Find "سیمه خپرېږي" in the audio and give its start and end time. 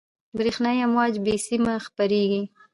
1.47-2.43